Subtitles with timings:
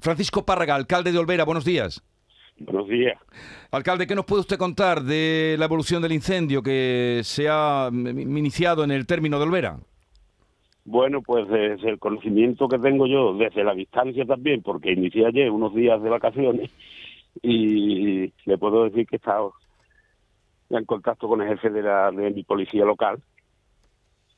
[0.00, 2.02] Francisco Párraga, alcalde de Olvera, buenos días.
[2.58, 3.18] Buenos días.
[3.72, 8.36] Alcalde, ¿qué nos puede usted contar de la evolución del incendio que se ha mm,
[8.36, 9.78] iniciado en el término de Olvera?
[10.84, 15.50] Bueno, pues desde el conocimiento que tengo yo, desde la distancia también, porque inicié ayer
[15.50, 16.70] unos días de vacaciones
[17.42, 19.54] y le puedo decir que he estado
[20.70, 23.20] en contacto con el jefe de, la, de mi policía local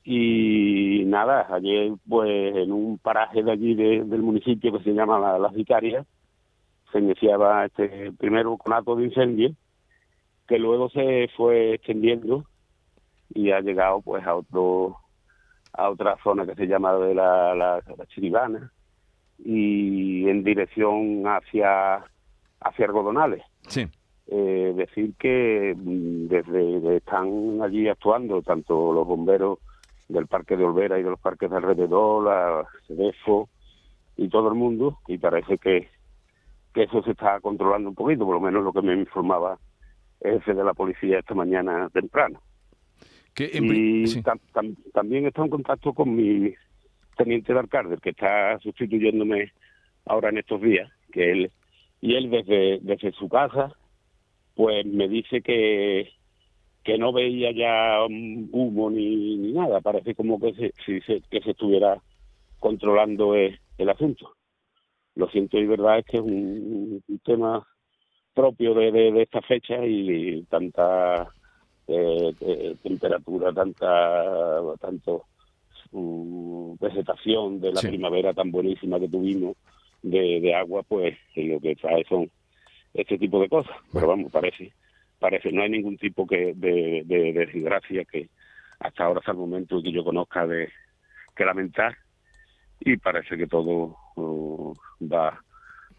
[0.08, 5.36] y nada, ayer pues en un paraje de allí del municipio que se llama La,
[5.36, 6.06] Las Vicarias
[6.92, 9.50] se iniciaba este primer conato de incendio
[10.46, 12.44] que luego se fue extendiendo
[13.34, 14.96] y ha llegado pues a otro
[15.72, 18.70] a otra zona que se llama de la, la, Chiribana
[19.44, 21.96] y en dirección hacia
[22.60, 23.42] hacia Algodonales.
[23.66, 23.88] Sí.
[24.28, 29.58] Eh, decir que mm, desde están allí actuando tanto los bomberos
[30.08, 33.48] del Parque de Olvera y de los parques de alrededor, la CEDEFO
[34.16, 35.88] y todo el mundo, y parece que,
[36.72, 39.58] que eso se está controlando un poquito, por lo menos lo que me informaba
[40.20, 42.40] el jefe de la policía esta mañana temprano.
[43.38, 44.22] y
[44.92, 46.54] también está en contacto con mi
[47.16, 49.52] teniente de alcalde, que está sustituyéndome
[50.06, 51.50] ahora en estos días, que él
[52.00, 53.72] y él desde, desde su casa,
[54.54, 56.12] pues me dice que
[56.86, 60.72] que no veía ya humo ni, ni nada, parece como que se,
[61.28, 62.00] que se estuviera
[62.60, 63.58] controlando el,
[63.90, 64.36] asunto.
[65.16, 67.66] Lo siento y verdad es que es un, tema
[68.32, 71.26] propio de, de, esta fecha y, tanta
[71.88, 75.24] eh, temperatura, tanta tanto
[75.90, 79.56] um, vegetación de la primavera tan buenísima que tuvimos
[80.02, 82.30] de, de agua, pues lo que trae son
[82.94, 83.76] este tipo de cosas.
[83.92, 84.72] Pero vamos, parece
[85.18, 88.28] parece no hay ningún tipo que de, desgracia que
[88.78, 90.70] hasta ahora hasta el momento que yo conozca de
[91.34, 91.96] que lamentar.
[92.80, 95.40] Y parece que todo uh, va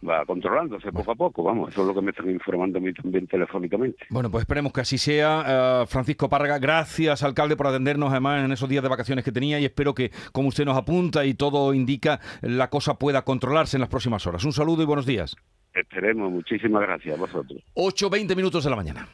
[0.08, 2.94] va controlándose poco a poco, vamos, eso es lo que me están informando a mí
[2.94, 4.06] también telefónicamente.
[4.09, 5.84] Bueno, pues esperemos que así sea.
[5.84, 9.59] Uh, Francisco Párraga, gracias, alcalde, por atendernos además en esos días de vacaciones que tenía
[9.59, 13.81] y espero que, como usted nos apunta y todo indica, la cosa pueda controlarse en
[13.81, 14.44] las próximas horas.
[14.46, 15.36] Un saludo y buenos días.
[15.74, 17.62] Esperemos, muchísimas gracias a vosotros.
[17.75, 19.07] 8.20 minutos de la mañana.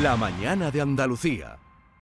[0.00, 1.56] La mañana de Andalucía.